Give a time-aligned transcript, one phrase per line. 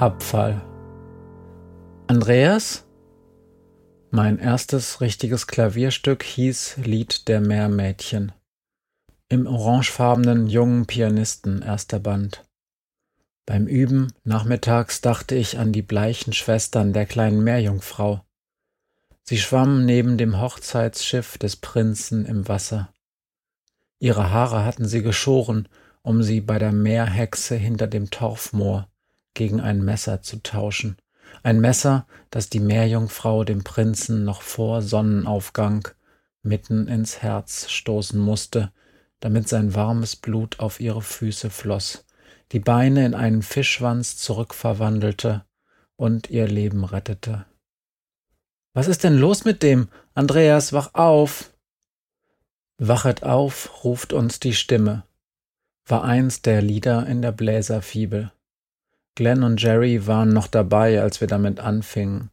[0.00, 0.62] Abfall.
[2.06, 2.86] Andreas?
[4.10, 8.32] Mein erstes richtiges Klavierstück hieß Lied der Meermädchen.
[9.28, 12.42] Im orangefarbenen jungen Pianisten erster Band.
[13.44, 18.24] Beim Üben nachmittags dachte ich an die bleichen Schwestern der kleinen Meerjungfrau.
[19.24, 22.90] Sie schwammen neben dem Hochzeitsschiff des Prinzen im Wasser.
[23.98, 25.68] Ihre Haare hatten sie geschoren,
[26.00, 28.90] um sie bei der Meerhexe hinter dem Torfmoor
[29.34, 30.96] gegen ein Messer zu tauschen.
[31.42, 35.88] Ein Messer, das die Meerjungfrau dem Prinzen noch vor Sonnenaufgang
[36.42, 38.72] mitten ins Herz stoßen musste,
[39.20, 42.04] damit sein warmes Blut auf ihre Füße floss,
[42.52, 45.44] die Beine in einen Fischschwanz zurückverwandelte
[45.96, 47.46] und ihr Leben rettete.
[48.72, 49.88] Was ist denn los mit dem?
[50.14, 51.52] Andreas, wach auf!
[52.78, 55.04] Wachet auf, ruft uns die Stimme,
[55.84, 58.32] war eins der Lieder in der Bläserfibel.
[59.14, 62.30] Glenn und Jerry waren noch dabei, als wir damit anfingen.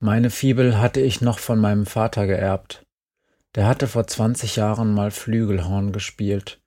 [0.00, 2.84] Meine Fibel hatte ich noch von meinem Vater geerbt.
[3.54, 6.60] Der hatte vor 20 Jahren mal Flügelhorn gespielt.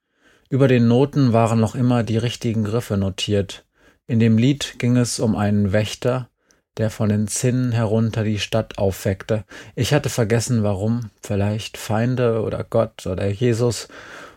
[0.48, 3.66] Über den Noten waren noch immer die richtigen Griffe notiert.
[4.06, 6.30] In dem Lied ging es um einen Wächter,
[6.78, 9.44] der von den Zinnen herunter die Stadt aufweckte.
[9.74, 11.10] Ich hatte vergessen, warum.
[11.22, 13.88] Vielleicht Feinde oder Gott oder Jesus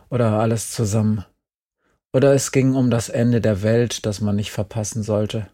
[0.09, 1.23] oder alles zusammen.
[2.13, 5.49] Oder es ging um das Ende der Welt, das man nicht verpassen sollte.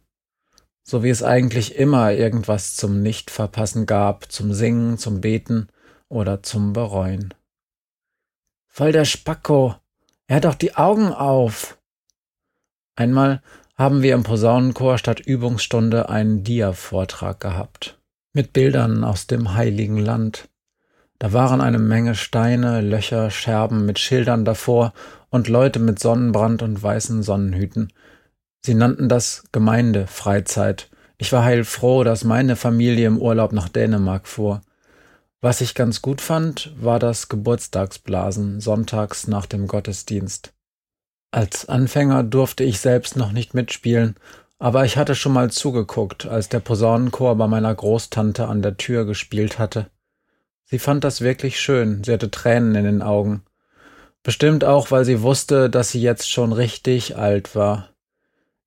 [0.84, 5.68] So wie es eigentlich immer irgendwas zum Nicht-Verpassen gab, zum Singen, zum Beten
[6.10, 7.34] oder zum Bereuen.
[8.68, 9.76] Voll der Spacko.
[10.28, 11.78] Er hat doch die Augen auf.
[12.96, 13.42] Einmal
[13.76, 18.00] haben wir im Posaunenchor statt Übungsstunde einen Dia-Vortrag gehabt.
[18.34, 20.50] Mit Bildern aus dem heiligen Land.
[21.20, 24.94] Da waren eine Menge Steine, Löcher, Scherben mit Schildern davor
[25.30, 27.92] und Leute mit Sonnenbrand und weißen Sonnenhüten.
[28.64, 30.90] Sie nannten das Gemeindefreizeit.
[31.18, 34.62] Ich war heilfroh, dass meine Familie im Urlaub nach Dänemark fuhr.
[35.42, 40.54] Was ich ganz gut fand, war das Geburtstagsblasen sonntags nach dem Gottesdienst.
[41.32, 44.16] Als Anfänger durfte ich selbst noch nicht mitspielen,
[44.60, 49.06] aber ich hatte schon mal zugeguckt, als der Posaunenchor bei meiner Großtante an der Tür
[49.06, 49.88] gespielt hatte.
[50.70, 53.44] Sie fand das wirklich schön, sie hatte Tränen in den Augen.
[54.22, 57.94] Bestimmt auch, weil sie wusste, dass sie jetzt schon richtig alt war.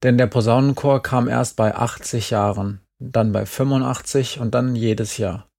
[0.02, 5.50] Denn der Posaunenchor kam erst bei 80 Jahren, dann bei 85 und dann jedes Jahr.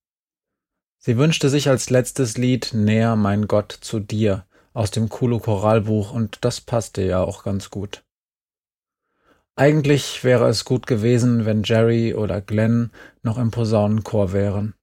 [0.97, 6.11] Sie wünschte sich als letztes Lied Näher mein Gott zu dir aus dem Kulu Choralbuch
[6.11, 8.03] und das passte ja auch ganz gut.
[9.55, 12.89] Eigentlich wäre es gut gewesen, wenn Jerry oder Glenn
[13.21, 14.73] noch im Posaunenchor wären.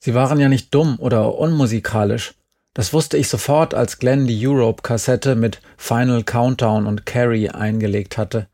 [0.00, 2.34] Sie waren ja nicht dumm oder unmusikalisch,
[2.72, 8.46] das wusste ich sofort, als Glenn die Europe-Kassette mit Final Countdown und Carrie eingelegt hatte.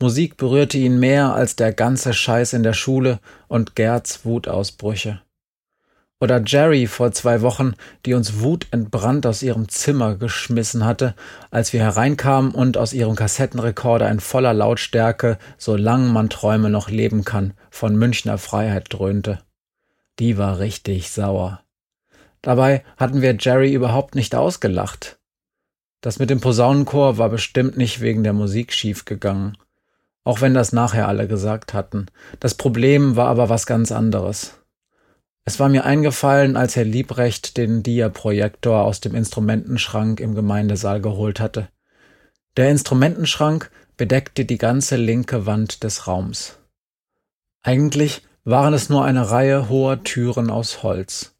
[0.00, 5.20] Musik berührte ihn mehr als der ganze Scheiß in der Schule und Gerds Wutausbrüche.
[6.20, 7.74] Oder Jerry vor zwei Wochen,
[8.06, 11.14] die uns wutentbrannt aus ihrem Zimmer geschmissen hatte,
[11.50, 17.24] als wir hereinkamen und aus ihrem Kassettenrekorder in voller Lautstärke Solange man Träume noch leben
[17.24, 19.40] kann von Münchner Freiheit dröhnte.
[20.20, 21.62] Die war richtig sauer.
[22.42, 25.18] Dabei hatten wir Jerry überhaupt nicht ausgelacht.
[26.02, 29.56] Das mit dem Posaunenchor war bestimmt nicht wegen der Musik schiefgegangen,
[30.24, 32.06] auch wenn das nachher alle gesagt hatten.
[32.38, 34.58] Das Problem war aber was ganz anderes.
[35.44, 41.40] Es war mir eingefallen, als Herr Liebrecht den Dia-Projektor aus dem Instrumentenschrank im Gemeindesaal geholt
[41.40, 41.68] hatte.
[42.58, 46.58] Der Instrumentenschrank bedeckte die ganze linke Wand des Raums.
[47.62, 51.36] Eigentlich waren es nur eine Reihe hoher Türen aus Holz.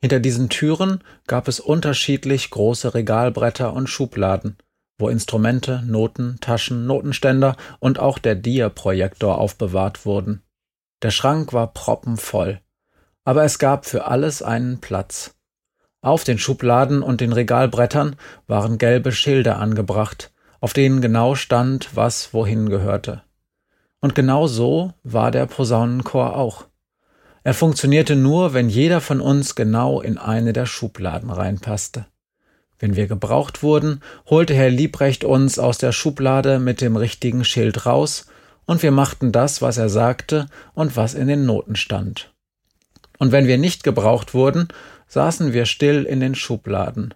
[0.00, 4.58] Hinter diesen Türen gab es unterschiedlich große Regalbretter und Schubladen,
[4.98, 10.42] wo Instrumente, Noten, Taschen, Notenständer und auch der Dia-Projektor aufbewahrt wurden.
[11.02, 12.60] Der Schrank war proppenvoll,
[13.24, 15.34] aber es gab für alles einen Platz.
[16.02, 18.16] Auf den Schubladen und den Regalbrettern
[18.46, 23.22] waren gelbe Schilder angebracht, auf denen genau stand, was wohin gehörte.
[24.04, 26.66] Und genau so war der Posaunenchor auch.
[27.42, 32.04] Er funktionierte nur, wenn jeder von uns genau in eine der Schubladen reinpasste.
[32.78, 37.86] Wenn wir gebraucht wurden, holte Herr Liebrecht uns aus der Schublade mit dem richtigen Schild
[37.86, 38.26] raus,
[38.66, 42.34] und wir machten das, was er sagte und was in den Noten stand.
[43.18, 44.68] Und wenn wir nicht gebraucht wurden,
[45.06, 47.14] saßen wir still in den Schubladen.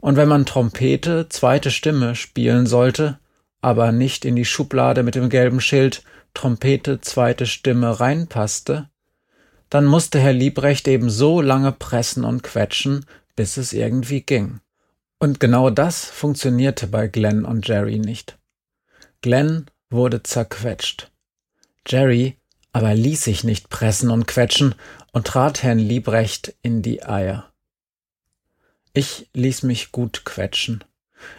[0.00, 3.18] Und wenn man Trompete, zweite Stimme spielen sollte,
[3.60, 6.02] aber nicht in die Schublade mit dem gelben Schild
[6.34, 8.90] Trompete, zweite Stimme reinpasste,
[9.70, 14.60] dann musste Herr Liebrecht eben so lange pressen und quetschen, bis es irgendwie ging.
[15.18, 18.38] Und genau das funktionierte bei Glenn und Jerry nicht.
[19.22, 21.10] Glenn wurde zerquetscht.
[21.86, 22.36] Jerry
[22.74, 24.74] aber ließ sich nicht pressen und quetschen
[25.12, 27.52] und trat Herrn Liebrecht in die Eier.
[28.92, 30.82] Ich ließ mich gut quetschen.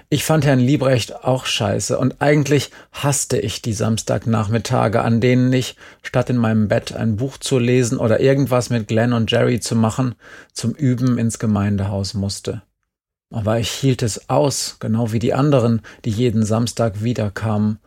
[0.10, 5.76] Ich fand Herrn Liebrecht auch scheiße und eigentlich hasste ich die Samstagnachmittage, an denen ich,
[6.02, 9.76] statt in meinem Bett ein Buch zu lesen oder irgendwas mit Glenn und Jerry zu
[9.76, 10.16] machen,
[10.54, 12.62] zum Üben ins Gemeindehaus musste.
[13.32, 17.80] Aber ich hielt es aus, genau wie die anderen, die jeden Samstag wiederkamen.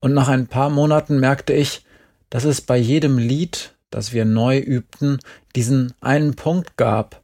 [0.00, 1.84] Und nach ein paar Monaten merkte ich,
[2.30, 5.18] dass es bei jedem Lied, das wir neu übten,
[5.56, 7.19] diesen einen Punkt gab,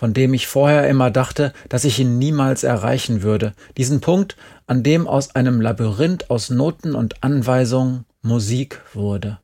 [0.00, 4.34] von dem ich vorher immer dachte, dass ich ihn niemals erreichen würde, diesen Punkt,
[4.66, 9.40] an dem aus einem Labyrinth aus Noten und Anweisungen Musik wurde.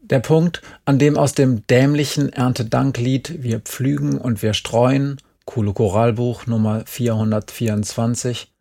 [0.00, 6.46] Der Punkt, an dem aus dem dämlichen Erntedanklied Wir pflügen und wir streuen, Kulo Choralbuch
[6.46, 8.54] Nummer 424,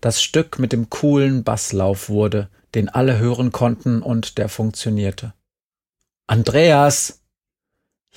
[0.00, 5.34] das Stück mit dem coolen Basslauf wurde, den alle hören konnten und der funktionierte.
[6.28, 7.25] Andreas!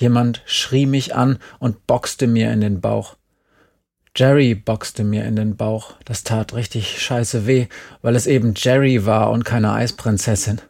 [0.00, 3.16] Jemand schrie mich an und boxte mir in den Bauch.
[4.16, 5.94] Jerry boxte mir in den Bauch.
[6.06, 7.66] Das tat richtig scheiße weh,
[8.00, 10.62] weil es eben Jerry war und keine Eisprinzessin.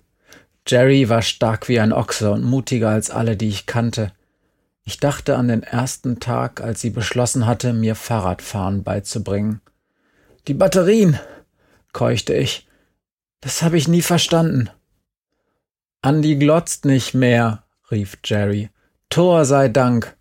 [0.67, 4.13] Jerry war stark wie ein Ochse und mutiger als alle, die ich kannte.
[4.83, 9.61] Ich dachte an den ersten Tag, als sie beschlossen hatte, mir Fahrradfahren beizubringen.
[10.49, 11.21] Die Batterien,
[11.93, 12.67] keuchte ich.
[13.41, 14.71] Das habe ich nie verstanden.
[16.03, 17.63] Andi glotzt nicht mehr,
[17.93, 18.71] rief Jerry.
[19.11, 20.17] Tor sei Dank.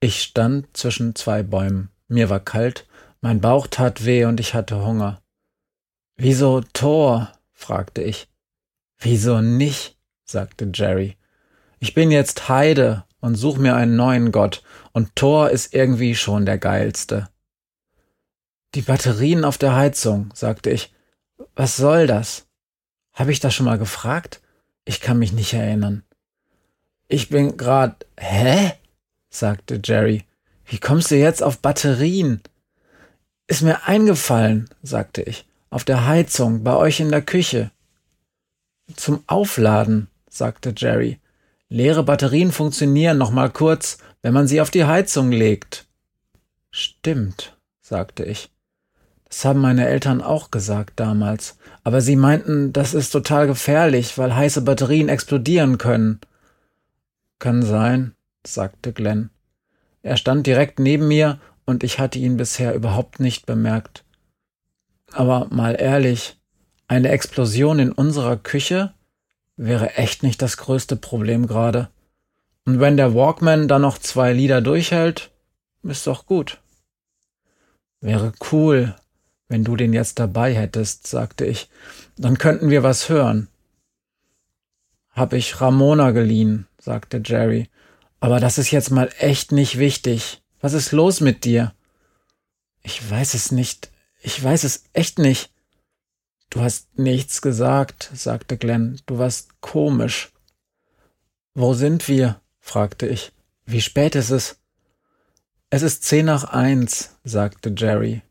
[0.00, 1.90] Ich stand zwischen zwei Bäumen.
[2.08, 2.86] Mir war kalt,
[3.20, 5.20] mein Bauch tat weh und ich hatte Hunger.
[6.16, 7.30] Wieso Tor?
[7.52, 8.32] fragte ich.
[8.98, 9.98] Wieso nicht?
[10.24, 11.18] sagte Jerry.
[11.78, 16.46] Ich bin jetzt Heide und such mir einen neuen Gott, und Thor ist irgendwie schon
[16.46, 17.28] der geilste.
[18.74, 20.94] Die Batterien auf der Heizung, sagte ich.
[21.54, 22.46] Was soll das?
[23.12, 24.40] Habe ich das schon mal gefragt?
[24.86, 26.02] Ich kann mich nicht erinnern.
[27.14, 28.06] Ich bin grad.
[28.18, 28.72] Hä?
[29.30, 30.24] sagte Jerry.
[30.64, 32.42] Wie kommst du jetzt auf Batterien?
[33.46, 35.46] Ist mir eingefallen, sagte ich.
[35.70, 37.70] Auf der Heizung, bei euch in der Küche.
[38.96, 41.20] Zum Aufladen, sagte Jerry.
[41.68, 45.86] Leere Batterien funktionieren noch mal kurz, wenn man sie auf die Heizung legt.
[46.72, 48.50] Stimmt, sagte ich.
[49.28, 54.34] Das haben meine Eltern auch gesagt damals, aber sie meinten, das ist total gefährlich, weil
[54.34, 56.18] heiße Batterien explodieren können.
[57.44, 58.14] Kann sein,
[58.46, 59.28] sagte Glenn.
[60.00, 64.02] Er stand direkt neben mir und ich hatte ihn bisher überhaupt nicht bemerkt.
[65.12, 66.40] Aber mal ehrlich,
[66.88, 68.94] eine Explosion in unserer Küche
[69.58, 71.90] wäre echt nicht das größte Problem gerade.
[72.64, 75.30] Und wenn der Walkman dann noch zwei Lieder durchhält,
[75.82, 76.62] ist doch gut.
[78.00, 78.96] Wäre cool,
[79.48, 81.68] wenn du den jetzt dabei hättest, sagte ich.
[82.16, 83.48] Dann könnten wir was hören.
[85.10, 87.70] Hab ich Ramona geliehen, sagte Jerry.
[88.20, 90.42] Aber das ist jetzt mal echt nicht wichtig.
[90.60, 91.74] Was ist los mit dir?
[92.82, 93.90] Ich weiß es nicht.
[94.22, 95.50] Ich weiß es echt nicht.
[96.50, 99.00] Du hast nichts gesagt, sagte Glenn.
[99.06, 100.32] Du warst komisch.
[101.54, 102.40] Wo sind wir?
[102.60, 103.32] fragte ich.
[103.64, 104.58] Wie spät ist es?
[105.70, 108.22] Es ist zehn nach eins, sagte Jerry.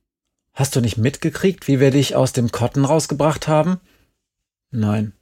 [0.54, 3.80] Hast du nicht mitgekriegt, wie wir dich aus dem Kotten rausgebracht haben?
[4.70, 5.14] Nein,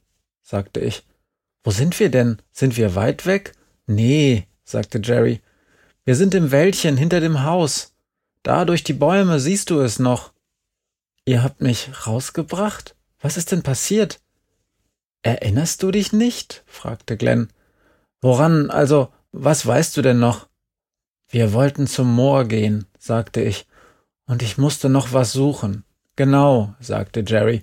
[0.42, 1.04] sagte ich.
[1.64, 2.38] Wo sind wir denn?
[2.52, 3.52] Sind wir weit weg?
[3.86, 5.40] Nee, sagte Jerry.
[6.04, 7.92] Wir sind im Wäldchen hinter dem Haus.
[8.42, 10.32] Da durch die Bäume siehst du es noch.
[11.24, 12.96] Ihr habt mich rausgebracht?
[13.20, 14.20] Was ist denn passiert?
[15.22, 16.64] Erinnerst du dich nicht?
[16.66, 17.48] fragte Glenn.
[18.20, 20.48] Woran, also, was weißt du denn noch?
[21.28, 23.66] Wir wollten zum Moor gehen, sagte ich,
[24.26, 25.84] und ich musste noch was suchen.
[26.16, 27.62] Genau, sagte Jerry.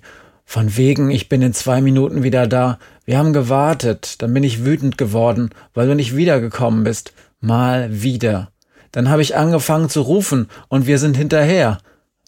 [0.50, 2.80] Von wegen, ich bin in zwei Minuten wieder da.
[3.04, 7.12] Wir haben gewartet, dann bin ich wütend geworden, weil du nicht wiedergekommen bist.
[7.40, 8.50] Mal wieder.
[8.90, 11.78] Dann habe ich angefangen zu rufen, und wir sind hinterher.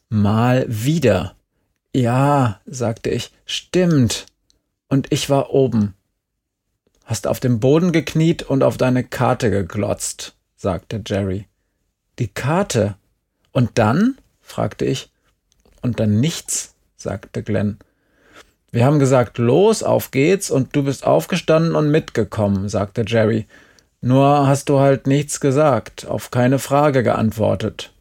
[0.08, 1.34] Mal wieder.
[1.92, 4.26] Ja, sagte ich, stimmt.
[4.88, 5.94] Und ich war oben.
[7.04, 11.48] Hast auf dem Boden gekniet und auf deine Karte geglotzt, sagte Jerry.
[12.20, 12.94] Die Karte?
[13.50, 14.16] Und dann?
[14.40, 15.10] fragte ich.
[15.80, 17.78] Und dann nichts, sagte Glenn.
[18.72, 23.46] Wir haben gesagt, los, auf geht's, und du bist aufgestanden und mitgekommen, sagte Jerry.
[24.00, 27.92] Nur hast du halt nichts gesagt, auf keine Frage geantwortet.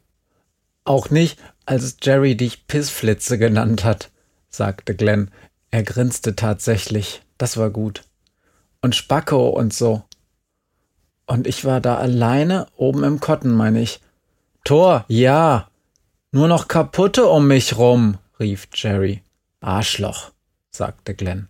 [0.86, 4.10] Auch nicht, als Jerry dich Pissflitze genannt hat,
[4.50, 5.30] sagte Glenn.
[5.70, 7.22] Er grinste tatsächlich.
[7.38, 8.04] Das war gut.
[8.82, 10.04] Und Spacko und so.
[11.28, 14.02] Und ich war da alleine oben im Kotten, meine ich.
[14.64, 15.70] Tor, ja.
[16.32, 19.22] Nur noch kaputte um mich rum, rief Jerry.
[19.60, 20.31] Arschloch,
[20.72, 21.50] sagte Glenn.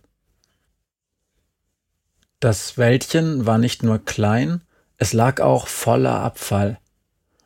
[2.40, 4.62] Das Wäldchen war nicht nur klein,
[4.98, 6.78] es lag auch voller Abfall.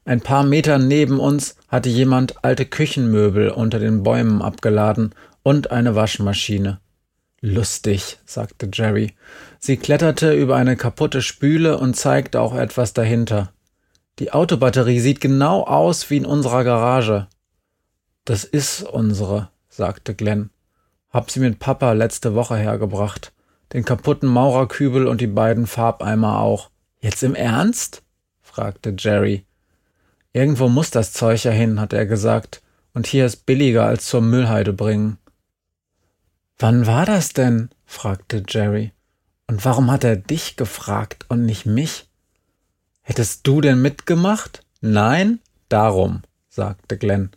[0.06, 5.94] Ein paar Meter neben uns hatte jemand alte Küchenmöbel unter den Bäumen abgeladen und eine
[5.94, 6.80] Waschmaschine.
[7.40, 9.14] Lustig, sagte Jerry.
[9.58, 13.52] Sie kletterte über eine kaputte Spüle und zeigte auch etwas dahinter.
[14.18, 17.26] Die Autobatterie sieht genau aus wie in unserer Garage.
[18.24, 20.50] Das ist unsere, sagte Glenn.
[21.16, 23.32] Hab sie mit Papa letzte Woche hergebracht.
[23.72, 26.68] Den kaputten Maurerkübel und die beiden Farbeimer auch.
[27.00, 28.02] Jetzt im Ernst?
[28.42, 29.46] fragte Jerry.
[30.34, 32.60] Irgendwo muss das Zeug ja hin, hat er gesagt.
[32.92, 35.16] Und hier ist billiger als zur Müllheide bringen.
[36.58, 37.70] Wann war das denn?
[37.86, 38.92] fragte Jerry.
[39.46, 42.10] Und warum hat er dich gefragt und nicht mich?
[43.00, 44.66] Hättest du denn mitgemacht?
[44.82, 45.40] Nein?
[45.70, 46.20] Darum,
[46.50, 47.30] sagte Glenn.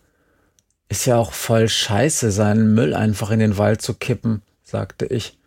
[0.90, 5.38] Ist ja auch voll scheiße, seinen Müll einfach in den Wald zu kippen, sagte ich.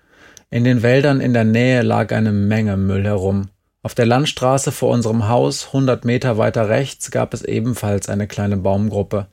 [0.51, 3.49] In den Wäldern in der Nähe lag eine Menge Müll herum.
[3.83, 8.57] Auf der Landstraße vor unserem Haus, hundert Meter weiter rechts, gab es ebenfalls eine kleine
[8.57, 9.27] Baumgruppe.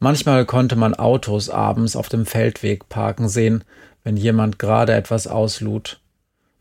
[0.00, 3.62] Manchmal konnte man Autos abends auf dem Feldweg parken sehen,
[4.02, 6.00] wenn jemand gerade etwas auslud.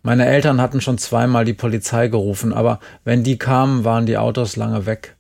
[0.04, 4.56] Meine Eltern hatten schon zweimal die Polizei gerufen, aber wenn die kamen, waren die Autos
[4.56, 5.16] lange weg.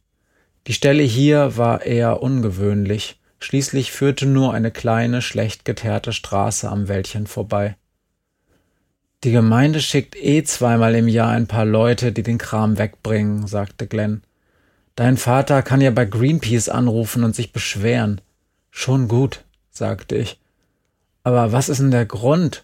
[0.67, 3.19] Die Stelle hier war eher ungewöhnlich.
[3.43, 7.75] Schließlich führte nur eine kleine, schlecht geteerte Straße am Wäldchen vorbei.
[9.25, 13.85] Die Gemeinde schickt eh zweimal im Jahr ein paar Leute, die den Kram wegbringen, sagte
[13.85, 14.23] Glenn.
[14.95, 18.21] Dein Vater kann ja bei Greenpeace anrufen und sich beschweren.
[18.71, 20.39] Schon gut, sagte ich.
[21.23, 22.63] Aber was ist denn der Grund?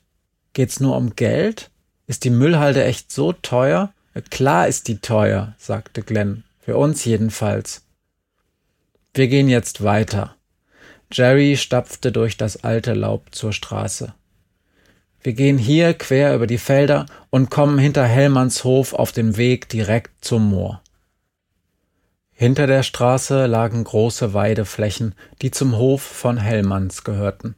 [0.53, 1.71] Geht's nur um Geld?
[2.07, 3.93] Ist die Müllhalde echt so teuer?
[4.29, 6.45] Klar ist die teuer, sagte Glenn.
[6.61, 7.83] Für uns jedenfalls.
[9.13, 10.37] Wir gehen jetzt weiter.
[11.11, 14.13] Jerry stapfte durch das alte Laub zur Straße.
[15.21, 19.67] Wir gehen hier quer über die Felder und kommen hinter Hellmanns Hof auf dem Weg
[19.69, 20.81] direkt zum Moor.
[22.31, 27.55] Hinter der Straße lagen große Weideflächen, die zum Hof von Hellmanns gehörten.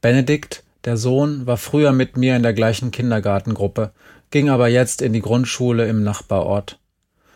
[0.00, 3.92] Benedikt, der Sohn, war früher mit mir in der gleichen Kindergartengruppe,
[4.30, 6.78] ging aber jetzt in die Grundschule im Nachbarort.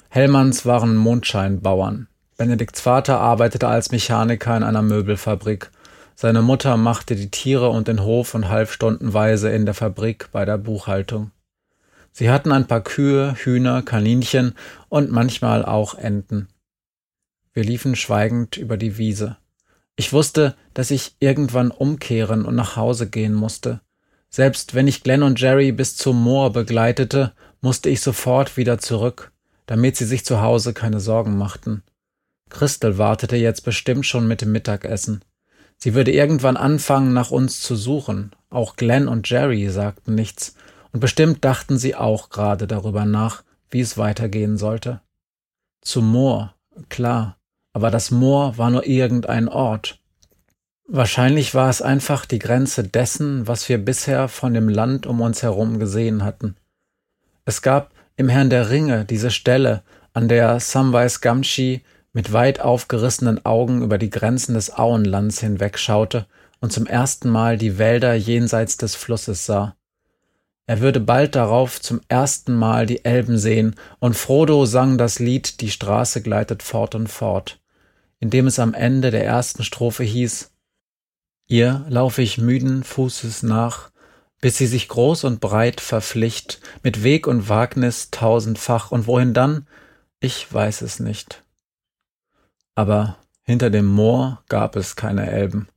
[0.09, 2.07] Hellmanns waren Mondscheinbauern.
[2.41, 5.71] Benedikts Vater arbeitete als Mechaniker in einer Möbelfabrik.
[6.15, 10.47] Seine Mutter machte die Tiere und den Hof und half stundenweise in der Fabrik bei
[10.47, 11.33] der Buchhaltung.
[12.13, 14.55] Sie hatten ein paar Kühe, Hühner, Kaninchen
[14.89, 16.49] und manchmal auch Enten.
[17.53, 19.37] Wir liefen schweigend über die Wiese.
[19.97, 23.83] Ich wusste, dass ich irgendwann umkehren und nach Hause gehen musste.
[24.31, 29.31] Selbst wenn ich Glenn und Jerry bis zum Moor begleitete, musste ich sofort wieder zurück,
[29.67, 31.83] damit sie sich zu Hause keine Sorgen machten.
[32.51, 35.25] Christel wartete jetzt bestimmt schon mit dem Mittagessen.
[35.79, 38.33] Sie würde irgendwann anfangen, nach uns zu suchen.
[38.51, 40.55] Auch Glenn und Jerry sagten nichts,
[40.93, 45.01] und bestimmt dachten sie auch gerade darüber nach, wie es weitergehen sollte.
[45.81, 46.55] Zum Moor,
[46.89, 47.39] klar,
[47.73, 50.01] aber das Moor war nur irgendein Ort.
[50.87, 55.43] Wahrscheinlich war es einfach die Grenze dessen, was wir bisher von dem Land um uns
[55.43, 56.57] herum gesehen hatten.
[57.45, 63.45] Es gab im Herrn der Ringe diese Stelle, an der Samwise Gamgee mit weit aufgerissenen
[63.45, 66.27] Augen über die Grenzen des Auenlands hinwegschaute
[66.61, 69.77] und zum ersten Mal die Wälder jenseits des Flusses sah.
[70.67, 75.61] Er würde bald darauf zum ersten Mal die Elben sehen, und Frodo sang das Lied
[75.61, 77.61] Die Straße gleitet fort und fort
[78.21, 80.53] in dem es am Ende der ersten Strophe hieß,
[81.49, 83.91] Ihr laufe ich müden Fußes nach,
[84.41, 89.67] bis sie sich groß und breit verpflicht, mit Weg und Wagnis tausendfach, und wohin dann?
[90.21, 91.43] Ich weiß es nicht.
[92.81, 95.69] Aber hinter dem Moor gab es keine Elben,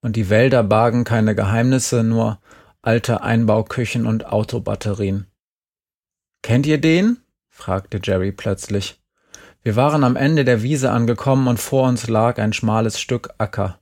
[0.00, 2.38] und die Wälder bargen keine Geheimnisse, nur
[2.82, 5.26] alte Einbauküchen und Autobatterien.
[6.42, 7.18] Kennt ihr den?
[7.48, 9.02] fragte Jerry plötzlich.
[9.64, 13.80] Wir waren am Ende der Wiese angekommen und vor uns lag ein schmales Stück Acker.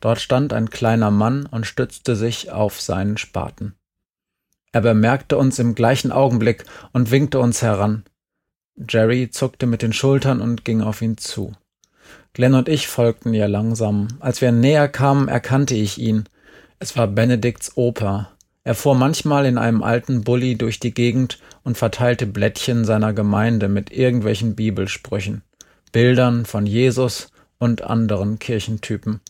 [0.00, 3.74] Dort stand ein kleiner Mann und stützte sich auf seinen Spaten.
[4.72, 8.04] Er bemerkte uns im gleichen Augenblick und winkte uns heran.
[8.76, 11.52] Jerry zuckte mit den Schultern und ging auf ihn zu.
[12.32, 14.08] Glenn und ich folgten ihr langsam.
[14.20, 16.24] Als wir näher kamen, erkannte ich ihn.
[16.78, 18.30] Es war Benedikts Opa.
[18.64, 23.68] Er fuhr manchmal in einem alten Bulli durch die Gegend und verteilte Blättchen seiner Gemeinde
[23.68, 25.42] mit irgendwelchen Bibelsprüchen,
[25.90, 29.20] Bildern von Jesus und anderen Kirchentypen.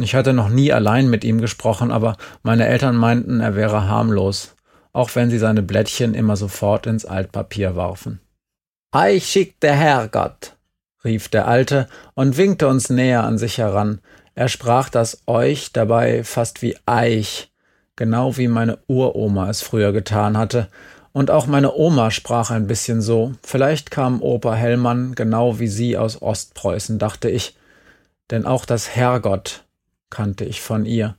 [0.00, 4.54] Ich hatte noch nie allein mit ihm gesprochen, aber meine Eltern meinten, er wäre harmlos,
[4.92, 8.20] auch wenn sie seine Blättchen immer sofort ins Altpapier warfen.
[8.90, 10.53] Eich schickt der Herrgott,
[11.04, 14.00] rief der Alte und winkte uns näher an sich heran.
[14.34, 17.52] Er sprach das euch dabei fast wie Eich,
[17.96, 20.68] genau wie meine Uroma es früher getan hatte,
[21.14, 23.34] und auch meine Oma sprach ein bisschen so.
[23.44, 27.56] Vielleicht kam Opa Hellmann genau wie sie aus Ostpreußen, dachte ich.
[28.32, 29.64] Denn auch das Herrgott
[30.10, 31.14] kannte ich von ihr.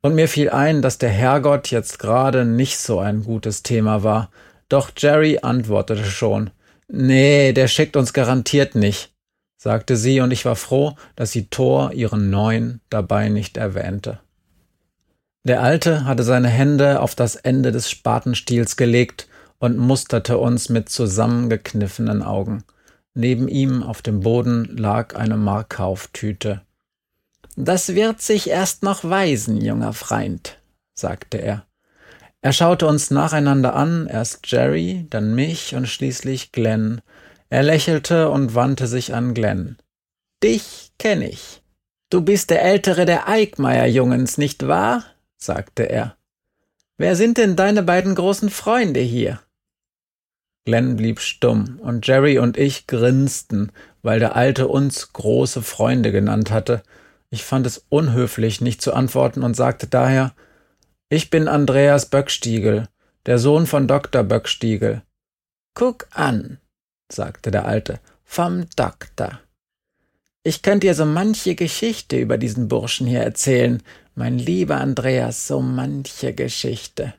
[0.00, 4.30] Und mir fiel ein, dass der Herrgott jetzt gerade nicht so ein gutes Thema war.
[4.70, 6.50] Doch Jerry antwortete schon.
[6.88, 9.12] Nee, der schickt uns garantiert nicht,
[9.66, 14.20] sagte sie, und ich war froh, dass sie Thor, ihren Neuen, dabei nicht erwähnte.
[15.42, 19.26] Der Alte hatte seine Hände auf das Ende des Spatenstiels gelegt
[19.58, 22.62] und musterte uns mit zusammengekniffenen Augen.
[23.14, 26.60] Neben ihm auf dem Boden lag eine Markkauftüte.
[27.56, 30.60] Das wird sich erst noch weisen, junger Freund,
[30.94, 31.66] sagte er.
[32.40, 37.00] Er schaute uns nacheinander an, erst Jerry, dann mich und schließlich Glenn.
[37.48, 39.76] Er lächelte und wandte sich an Glenn.
[40.42, 41.62] Dich kenn ich.
[42.10, 45.04] Du bist der ältere der Eickmeier-Jungens, nicht wahr?
[45.36, 46.16] sagte er.
[46.98, 49.40] Wer sind denn deine beiden großen Freunde hier?
[50.64, 53.70] Glenn blieb stumm, und Jerry und ich grinsten,
[54.02, 56.82] weil der Alte uns große Freunde genannt hatte,
[57.30, 60.34] ich fand es unhöflich, nicht zu antworten und sagte daher,
[61.08, 62.88] ich bin Andreas Böckstiegel,
[63.26, 64.22] der Sohn von Dr.
[64.22, 65.02] Böckstiegel.
[65.74, 66.58] Guck an,
[67.10, 69.40] sagte der Alte, vom Doktor.
[70.42, 73.82] Ich könnte dir so manche Geschichte über diesen Burschen hier erzählen,
[74.14, 77.14] mein lieber Andreas, so manche Geschichte.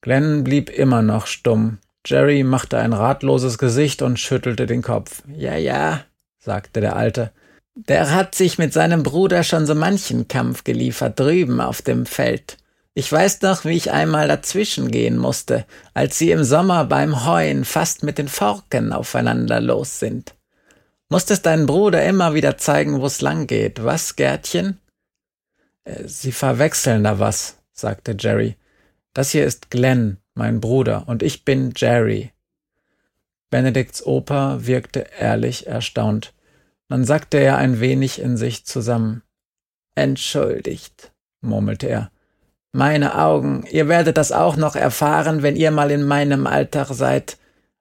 [0.00, 1.78] Glenn blieb immer noch stumm.
[2.06, 5.22] Jerry machte ein ratloses Gesicht und schüttelte den Kopf.
[5.34, 6.04] Ja, ja,
[6.38, 7.32] sagte der Alte,
[7.74, 12.56] der hat sich mit seinem Bruder schon so manchen Kampf geliefert drüben auf dem Feld.
[12.94, 17.64] Ich weiß noch, wie ich einmal dazwischen gehen musste, als sie im Sommer beim Heuen
[17.64, 20.34] fast mit den Forken aufeinander los sind.
[21.08, 24.80] Musstest deinen Bruder immer wieder zeigen, wo's lang geht, was, Gärtchen?
[25.84, 28.56] Äh, sie verwechseln da was, sagte Jerry.
[29.12, 32.32] Das hier ist Glenn, mein Bruder, und ich bin Jerry.
[33.50, 36.32] Benedikts Opa wirkte ehrlich erstaunt.
[36.88, 39.22] Dann sackte er ein wenig in sich zusammen.
[39.96, 42.12] Entschuldigt, murmelte er.
[42.72, 47.38] Meine Augen, ihr werdet das auch noch erfahren, wenn ihr mal in meinem Alter seid.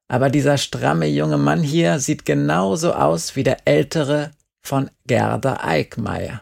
[0.07, 6.41] Aber dieser stramme junge Mann hier sieht genauso aus wie der ältere von Gerda Eickmeier.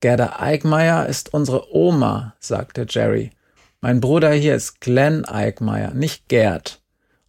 [0.00, 3.32] Gerda Eickmeier ist unsere Oma, sagte Jerry.
[3.80, 6.80] Mein Bruder hier ist Glenn Eickmeier, nicht Gerd.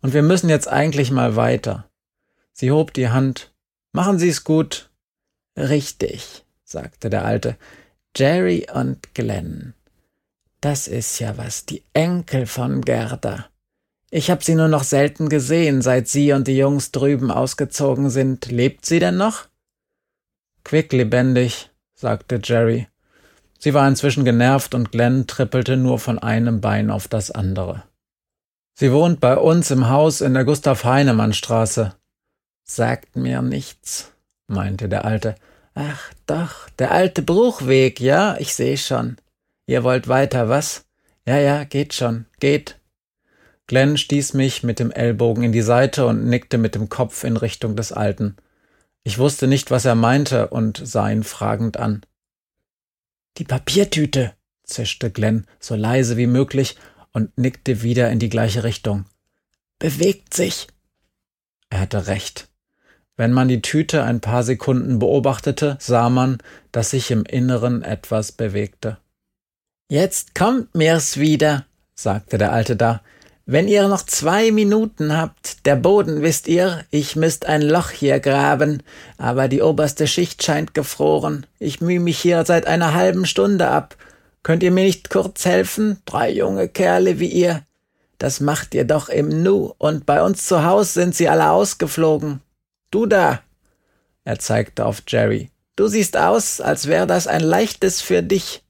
[0.02, 1.90] Und wir müssen jetzt eigentlich mal weiter.
[2.54, 3.52] Sie hob die Hand
[3.92, 4.92] Machen Sie es gut.
[5.58, 7.58] Richtig, sagte der Alte.
[8.16, 9.74] Jerry und Glenn.
[10.62, 13.46] Das ist ja was, die Enkel von Gerda.
[14.12, 18.52] Ich hab sie nur noch selten gesehen, seit sie und die Jungs drüben ausgezogen sind.
[18.52, 19.48] Lebt sie denn noch?
[20.64, 22.88] Quicklebendig, sagte Jerry.
[23.60, 27.84] Sie war inzwischen genervt und Glenn trippelte nur von einem Bein auf das andere.
[28.74, 31.94] Sie wohnt bei uns im Haus in der Gustav Heinemann Straße.
[32.64, 34.12] Sagt mir nichts,
[34.48, 35.36] meinte der Alte.
[35.74, 39.18] Ach doch, der alte Bruchweg, ja, ich seh schon.
[39.66, 40.86] Ihr wollt weiter, was?
[41.26, 42.80] Ja, ja, geht schon, geht.
[43.68, 47.38] Glenn stieß mich mit dem Ellbogen in die Seite und nickte mit dem Kopf in
[47.38, 48.36] Richtung des Alten.
[49.04, 52.02] Ich wusste nicht, was er meinte und sah ihn fragend an.
[53.38, 56.78] Die Papiertüte, zischte Glenn so leise wie möglich
[57.14, 59.06] und nickte wieder in die gleiche Richtung.
[59.78, 60.68] Bewegt sich.
[61.70, 62.49] Er hatte recht.
[63.20, 66.38] Wenn man die Tüte ein paar Sekunden beobachtete, sah man,
[66.72, 68.96] dass sich im Inneren etwas bewegte.
[69.92, 73.02] Jetzt kommt mir's wieder, sagte der Alte da.
[73.46, 78.22] Wenn ihr noch zwei Minuten habt, der Boden wisst ihr, ich müsst ein Loch hier
[78.22, 78.84] graben,
[79.18, 81.46] aber die oberste Schicht scheint gefroren.
[81.60, 83.98] Ich mühe mich hier seit einer halben Stunde ab.
[84.44, 85.98] Könnt ihr mir nicht kurz helfen?
[86.06, 87.64] Drei junge Kerle wie ihr.
[88.18, 92.40] Das macht ihr doch im Nu, und bei uns zu Haus sind sie alle ausgeflogen.
[92.92, 93.42] Du da!
[94.24, 95.52] Er zeigte auf Jerry.
[95.76, 98.64] Du siehst aus, als wäre das ein leichtes für dich.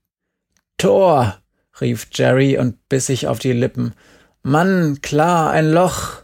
[0.77, 1.39] Tor!
[1.81, 3.93] rief Jerry und biss sich auf die Lippen.
[4.43, 6.23] Mann, klar, ein Loch.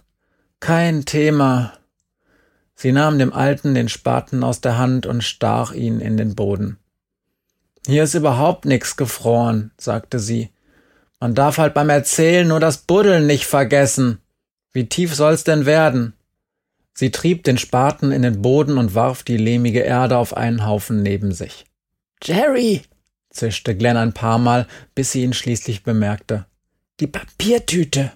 [0.60, 1.74] Kein Thema.
[2.76, 6.78] Sie nahm dem Alten den Spaten aus der Hand und stach ihn in den Boden.
[7.86, 10.50] Hier ist überhaupt nix gefroren, sagte sie.
[11.20, 14.20] Man darf halt beim Erzählen nur das Buddeln nicht vergessen.
[14.72, 16.14] Wie tief soll's denn werden?
[16.98, 21.04] Sie trieb den Spaten in den Boden und warf die lehmige Erde auf einen Haufen
[21.04, 21.66] neben sich.
[22.24, 22.84] Jerry,
[23.30, 26.46] zischte Glenn ein paar Mal, bis sie ihn schließlich bemerkte.
[27.02, 28.14] Die Papiertüte.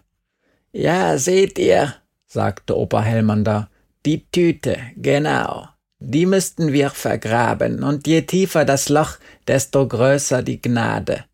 [0.71, 3.69] Ja, seht ihr, sagte Opa Hellmann da.
[4.05, 5.67] Die Tüte, genau.
[5.99, 11.25] Die müssten wir vergraben, und je tiefer das Loch, desto größer die Gnade.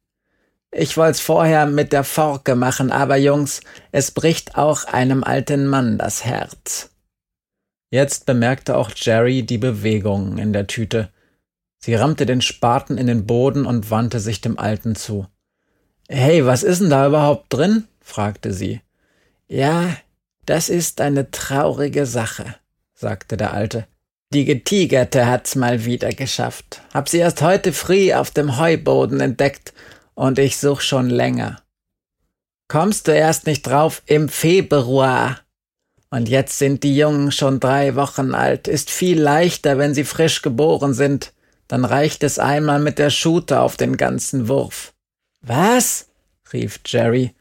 [0.71, 5.99] Ich wollt's vorher mit der Forke machen, aber Jungs, es bricht auch einem alten Mann
[5.99, 6.89] das Herz.
[7.95, 11.13] Jetzt bemerkte auch Jerry die Bewegung in der Tüte.
[11.77, 15.27] Sie rammte den Spaten in den Boden und wandte sich dem Alten zu.
[16.09, 17.85] Hey, was ist denn da überhaupt drin?
[18.01, 18.81] fragte sie.
[19.47, 19.95] Ja,
[20.45, 22.55] das ist eine traurige Sache,
[22.95, 23.87] sagte der Alte.
[24.33, 26.81] Die Getigerte hat's mal wieder geschafft.
[26.93, 29.73] Hab sie erst heute früh auf dem Heuboden entdeckt
[30.15, 31.61] und ich such schon länger.
[32.67, 35.44] Kommst du erst nicht drauf im Februar?
[36.15, 38.69] Und jetzt sind die Jungen schon drei Wochen alt.
[38.69, 41.33] Ist viel leichter, wenn sie frisch geboren sind.
[41.67, 44.93] Dann reicht es einmal mit der Schute auf den ganzen Wurf.
[45.41, 46.07] Was?
[46.53, 47.35] rief Jerry.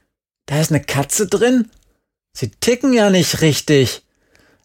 [0.47, 1.71] Da ist eine Katze drin?
[2.37, 4.03] Sie ticken ja nicht richtig.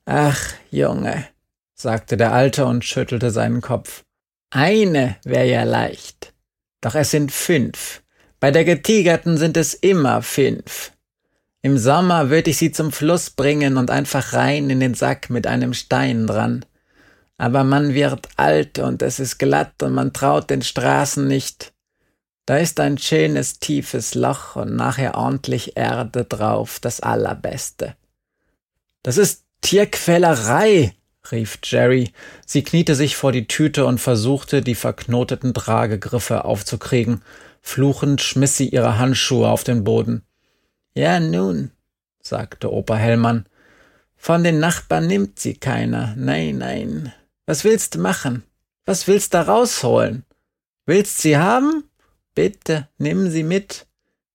[0.06, 0.40] Ach,
[0.72, 1.28] Junge,
[1.76, 4.02] sagte der Alte und schüttelte seinen Kopf.
[4.50, 6.34] Eine wäre ja leicht.
[6.82, 8.02] Doch es sind fünf.
[8.40, 10.94] Bei der Getigerten sind es immer fünf.
[11.62, 15.46] Im Sommer würde ich sie zum Fluss bringen und einfach rein in den Sack mit
[15.46, 16.66] einem Stein dran.
[17.38, 21.74] Aber man wird alt und es ist glatt und man traut den Straßen nicht.
[22.46, 27.96] Da ist ein schönes tiefes Loch und nachher ordentlich Erde drauf, das Allerbeste.
[29.04, 30.94] Das ist Tierquälerei,
[31.32, 32.12] rief Jerry.
[32.46, 37.22] Sie kniete sich vor die Tüte und versuchte, die verknoteten Tragegriffe aufzukriegen.
[37.62, 40.24] Fluchend schmiss sie ihre Handschuhe auf den Boden.
[40.94, 41.72] Ja, nun,
[42.22, 43.46] sagte Opa Hellmann.
[44.16, 46.14] Von den Nachbarn nimmt sie keiner.
[46.18, 47.14] Nein, nein.
[47.46, 48.44] Was willst du machen?
[48.86, 50.26] Was willst du rausholen?
[50.86, 51.84] Willst sie haben?
[52.36, 53.88] Bitte, nimm sie mit.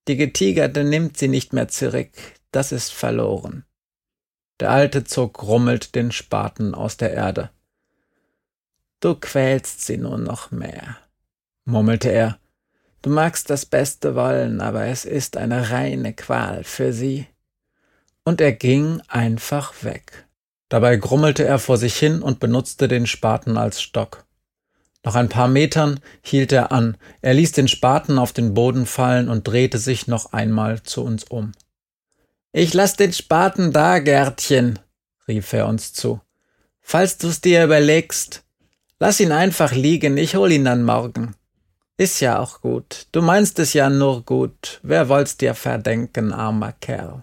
[0.08, 2.10] Die Getigerte nimmt sie nicht mehr zurück.
[2.50, 3.64] Das ist verloren.
[4.60, 7.50] Der Alte zog grummelnd den Spaten aus der Erde.
[9.00, 10.96] Du quälst sie nur noch mehr,
[11.64, 12.38] murmelte er.
[13.04, 17.26] Du magst das Beste wollen, aber es ist eine reine Qual für sie.
[18.24, 20.26] Und er ging einfach weg.
[20.70, 24.24] Dabei grummelte er vor sich hin und benutzte den Spaten als Stock.
[25.02, 29.28] Nach ein paar Metern hielt er an, er ließ den Spaten auf den Boden fallen
[29.28, 31.52] und drehte sich noch einmal zu uns um.
[32.52, 34.78] Ich lass den Spaten da, Gärtchen,
[35.28, 36.22] rief er uns zu.
[36.80, 38.44] Falls du's dir überlegst,
[38.98, 41.34] lass ihn einfach liegen, ich hol ihn dann morgen.
[41.96, 43.06] Ist ja auch gut.
[43.12, 44.80] Du meinst es ja nur gut.
[44.82, 47.22] Wer wollt's dir verdenken, armer Kerl?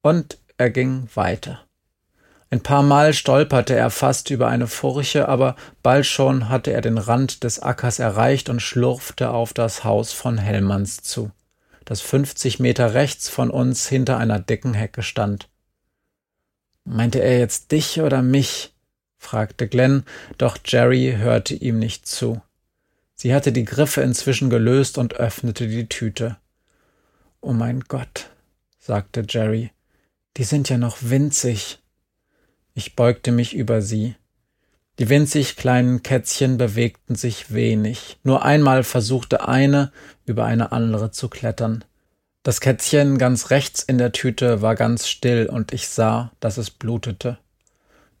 [0.00, 1.60] Und er ging weiter.
[2.50, 6.98] Ein paar Mal stolperte er fast über eine Furche, aber bald schon hatte er den
[6.98, 11.30] Rand des Ackers erreicht und schlurfte auf das Haus von Hellmanns zu,
[11.86, 15.48] das fünfzig Meter rechts von uns hinter einer dicken Hecke stand.
[16.84, 18.74] Meinte er jetzt dich oder mich?
[19.16, 20.04] fragte Glenn,
[20.36, 22.42] doch Jerry hörte ihm nicht zu.
[23.22, 26.38] Sie hatte die Griffe inzwischen gelöst und öffnete die Tüte.
[27.40, 28.30] Oh mein Gott,
[28.80, 29.70] sagte Jerry,
[30.36, 31.78] die sind ja noch winzig.
[32.74, 34.16] Ich beugte mich über sie.
[34.98, 38.18] Die winzig kleinen Kätzchen bewegten sich wenig.
[38.24, 39.92] Nur einmal versuchte eine,
[40.26, 41.84] über eine andere zu klettern.
[42.42, 46.70] Das Kätzchen ganz rechts in der Tüte war ganz still und ich sah, dass es
[46.70, 47.38] blutete.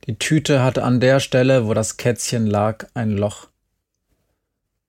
[0.06, 3.48] Die Tüte hatte an der Stelle, wo das Kätzchen lag, ein Loch.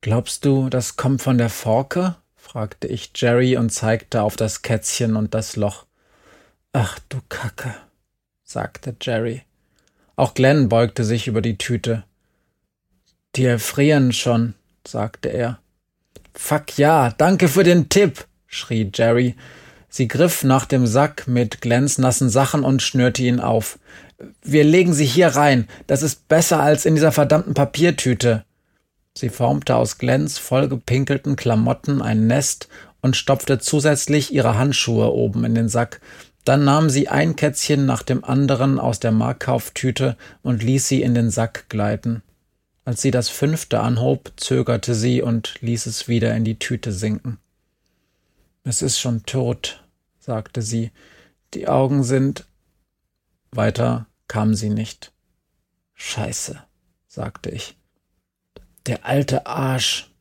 [0.03, 2.17] Glaubst du, das kommt von der Forke?
[2.35, 5.85] fragte ich Jerry und zeigte auf das Kätzchen und das Loch.
[6.73, 7.73] Ach du Kacke,
[8.43, 9.43] sagte Jerry.
[10.17, 12.03] Auch Glenn beugte sich über die Tüte.
[13.37, 15.59] Die erfrieren schon, sagte er.
[16.33, 19.37] Fuck ja, danke für den Tipp, schrie Jerry.
[19.87, 23.79] Sie griff nach dem Sack mit Glenns nassen Sachen und schnürte ihn auf.
[24.41, 25.69] Wir legen sie hier rein.
[25.87, 28.43] Das ist besser als in dieser verdammten Papiertüte.
[29.15, 32.67] Sie formte aus Glenns vollgepinkelten Klamotten ein Nest
[33.01, 36.01] und stopfte zusätzlich ihre Handschuhe oben in den Sack,
[36.45, 41.15] dann nahm sie ein Kätzchen nach dem anderen aus der Markkauftüte und ließ sie in
[41.15, 42.21] den Sack gleiten.
[42.85, 47.37] Als sie das fünfte anhob, zögerte sie und ließ es wieder in die Tüte sinken.
[48.65, 49.83] Es ist schon tot,
[50.19, 50.91] sagte sie.
[51.53, 52.45] Die Augen sind.
[53.51, 55.13] Weiter kam sie nicht.
[55.93, 56.61] Scheiße,
[57.07, 57.77] sagte ich.
[58.85, 60.11] Der alte Arsch,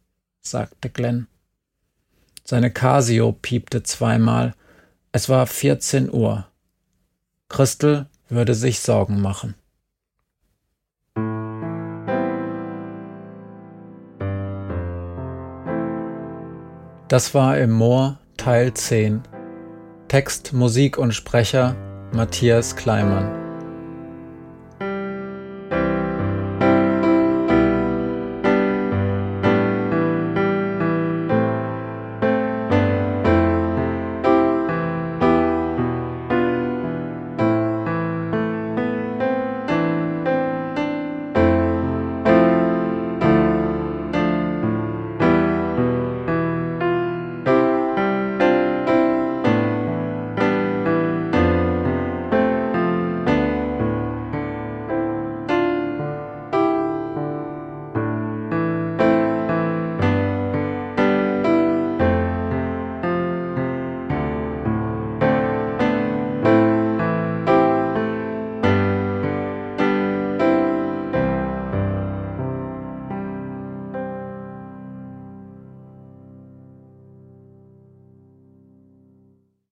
[0.41, 1.27] sagte Glenn.
[2.45, 4.55] Seine Casio piepte zweimal.
[5.11, 6.47] Es war 14 Uhr.
[7.49, 9.55] Christel würde sich Sorgen machen.
[17.09, 19.23] Das war im Moor Teil 10.
[20.09, 21.77] Text, Musik und Sprecher
[22.13, 23.42] Matthias Kleimann.